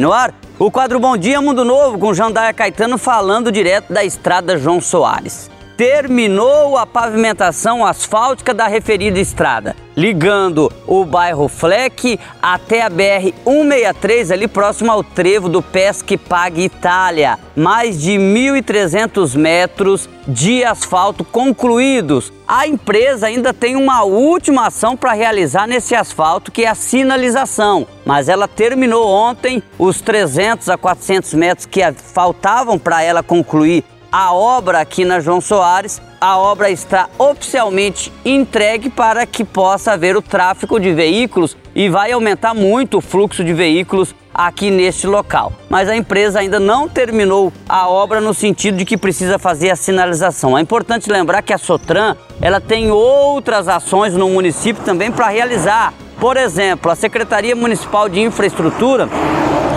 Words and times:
No 0.00 0.14
ar, 0.14 0.32
o 0.58 0.70
quadro 0.70 0.98
Bom 0.98 1.14
Dia 1.14 1.42
Mundo 1.42 1.62
Novo 1.62 1.98
com 1.98 2.14
Jandaia 2.14 2.54
Caetano 2.54 2.96
falando 2.96 3.52
direto 3.52 3.92
da 3.92 4.02
estrada 4.02 4.56
João 4.56 4.80
Soares. 4.80 5.50
Terminou 5.80 6.76
a 6.76 6.84
pavimentação 6.84 7.86
asfáltica 7.86 8.52
da 8.52 8.66
referida 8.66 9.18
estrada, 9.18 9.74
ligando 9.96 10.70
o 10.86 11.06
bairro 11.06 11.48
Fleck 11.48 12.20
até 12.42 12.82
a 12.82 12.90
BR-163, 12.90 14.30
ali 14.30 14.46
próximo 14.46 14.92
ao 14.92 15.02
trevo 15.02 15.48
do 15.48 15.62
Pesque 15.62 16.18
Pague 16.18 16.64
Itália. 16.64 17.38
Mais 17.56 17.98
de 17.98 18.10
1.300 18.18 19.38
metros 19.38 20.06
de 20.28 20.62
asfalto 20.62 21.24
concluídos. 21.24 22.30
A 22.46 22.66
empresa 22.66 23.28
ainda 23.28 23.54
tem 23.54 23.74
uma 23.74 24.02
última 24.02 24.66
ação 24.66 24.94
para 24.94 25.14
realizar 25.14 25.66
nesse 25.66 25.94
asfalto, 25.94 26.52
que 26.52 26.64
é 26.66 26.68
a 26.68 26.74
sinalização. 26.74 27.86
Mas 28.04 28.28
ela 28.28 28.46
terminou 28.46 29.08
ontem 29.08 29.62
os 29.78 30.02
300 30.02 30.68
a 30.68 30.76
400 30.76 31.32
metros 31.32 31.64
que 31.64 31.80
faltavam 31.92 32.78
para 32.78 33.02
ela 33.02 33.22
concluir 33.22 33.82
a 34.12 34.32
obra 34.32 34.80
aqui 34.80 35.04
na 35.04 35.20
João 35.20 35.40
Soares. 35.40 36.00
A 36.20 36.36
obra 36.36 36.70
está 36.70 37.08
oficialmente 37.18 38.12
entregue 38.24 38.90
para 38.90 39.24
que 39.24 39.44
possa 39.44 39.92
haver 39.92 40.16
o 40.16 40.22
tráfego 40.22 40.78
de 40.78 40.92
veículos 40.92 41.56
e 41.74 41.88
vai 41.88 42.12
aumentar 42.12 42.52
muito 42.54 42.98
o 42.98 43.00
fluxo 43.00 43.42
de 43.42 43.54
veículos 43.54 44.14
aqui 44.34 44.70
neste 44.70 45.06
local. 45.06 45.52
Mas 45.68 45.88
a 45.88 45.96
empresa 45.96 46.40
ainda 46.40 46.60
não 46.60 46.88
terminou 46.88 47.52
a 47.68 47.88
obra 47.88 48.20
no 48.20 48.34
sentido 48.34 48.76
de 48.76 48.84
que 48.84 48.96
precisa 48.96 49.38
fazer 49.38 49.70
a 49.70 49.76
sinalização. 49.76 50.56
É 50.56 50.60
importante 50.60 51.10
lembrar 51.10 51.42
que 51.42 51.52
a 51.52 51.58
Sotran 51.58 52.16
ela 52.40 52.60
tem 52.60 52.90
outras 52.90 53.68
ações 53.68 54.14
no 54.14 54.28
município 54.28 54.82
também 54.84 55.10
para 55.10 55.28
realizar. 55.28 55.94
Por 56.18 56.36
exemplo, 56.36 56.90
a 56.90 56.94
Secretaria 56.94 57.56
Municipal 57.56 58.08
de 58.08 58.20
Infraestrutura 58.20 59.08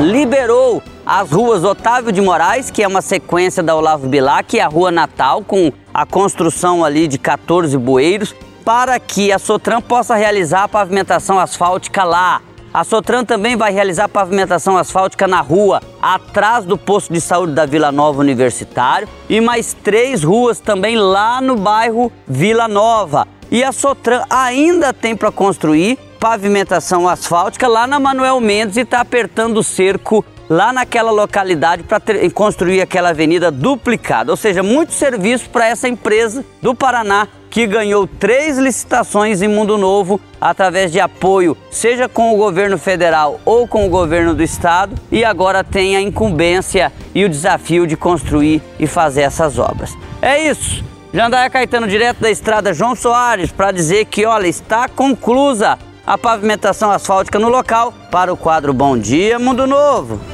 liberou 0.01 0.81
as 1.05 1.31
ruas 1.31 1.63
Otávio 1.63 2.11
de 2.11 2.21
Moraes, 2.21 2.71
que 2.71 2.81
é 2.81 2.87
uma 2.87 3.01
sequência 3.01 3.61
da 3.61 3.75
Olavo 3.75 4.07
Bilac, 4.07 4.55
e 4.55 4.59
a 4.59 4.67
Rua 4.67 4.91
Natal, 4.91 5.43
com 5.43 5.71
a 5.93 6.05
construção 6.05 6.83
ali 6.83 7.07
de 7.07 7.17
14 7.17 7.77
bueiros, 7.77 8.35
para 8.65 8.99
que 8.99 9.31
a 9.31 9.37
Sotran 9.37 9.81
possa 9.81 10.15
realizar 10.15 10.63
a 10.63 10.67
pavimentação 10.67 11.39
asfáltica 11.39 12.03
lá. 12.03 12.41
A 12.73 12.83
Sotran 12.83 13.23
também 13.23 13.55
vai 13.55 13.71
realizar 13.71 14.07
pavimentação 14.07 14.77
asfáltica 14.77 15.27
na 15.27 15.41
rua 15.41 15.79
atrás 16.01 16.65
do 16.65 16.75
posto 16.75 17.13
de 17.13 17.21
saúde 17.21 17.53
da 17.53 17.67
Vila 17.67 17.91
Nova 17.91 18.19
Universitário 18.19 19.07
e 19.29 19.39
mais 19.39 19.73
três 19.73 20.23
ruas 20.23 20.59
também 20.59 20.95
lá 20.95 21.39
no 21.39 21.55
bairro 21.55 22.11
Vila 22.27 22.67
Nova. 22.67 23.27
E 23.51 23.63
a 23.63 23.71
Sotran 23.71 24.23
ainda 24.27 24.91
tem 24.91 25.15
para 25.15 25.31
construir 25.31 25.99
pavimentação 26.23 27.05
asfáltica 27.05 27.67
lá 27.67 27.85
na 27.85 27.99
Manuel 27.99 28.39
Mendes 28.39 28.77
e 28.77 28.79
está 28.79 29.01
apertando 29.01 29.57
o 29.57 29.63
cerco 29.63 30.23
lá 30.49 30.71
naquela 30.71 31.11
localidade 31.11 31.83
para 31.83 31.99
construir 32.33 32.79
aquela 32.79 33.09
avenida 33.09 33.51
duplicada. 33.51 34.31
Ou 34.31 34.37
seja, 34.37 34.63
muito 34.63 34.93
serviço 34.93 35.49
para 35.49 35.67
essa 35.67 35.85
empresa 35.85 36.45
do 36.61 36.73
Paraná 36.73 37.27
que 37.49 37.67
ganhou 37.67 38.07
três 38.07 38.57
licitações 38.57 39.41
em 39.41 39.49
Mundo 39.49 39.77
Novo 39.77 40.17
através 40.39 40.93
de 40.93 40.99
apoio, 41.01 41.57
seja 41.69 42.07
com 42.07 42.33
o 42.33 42.37
governo 42.37 42.77
federal 42.77 43.41
ou 43.43 43.67
com 43.67 43.85
o 43.85 43.89
governo 43.89 44.33
do 44.33 44.41
estado, 44.41 44.95
e 45.11 45.25
agora 45.25 45.61
tem 45.61 45.97
a 45.97 46.01
incumbência 46.01 46.89
e 47.13 47.25
o 47.25 47.29
desafio 47.29 47.85
de 47.85 47.97
construir 47.97 48.61
e 48.79 48.87
fazer 48.87 49.23
essas 49.23 49.59
obras. 49.59 49.93
É 50.21 50.41
isso. 50.41 50.85
Jandaia 51.13 51.49
Caetano, 51.49 51.85
direto 51.85 52.21
da 52.21 52.31
estrada 52.31 52.73
João 52.73 52.95
Soares, 52.95 53.51
para 53.51 53.73
dizer 53.73 54.05
que, 54.05 54.25
olha, 54.25 54.47
está 54.47 54.87
conclusa 54.87 55.77
a 56.05 56.17
pavimentação 56.17 56.91
asfáltica 56.91 57.39
no 57.39 57.47
local 57.47 57.93
para 58.11 58.31
o 58.31 58.37
quadro 58.37 58.73
Bom 58.73 58.97
Dia 58.97 59.39
Mundo 59.39 59.65
Novo. 59.65 60.32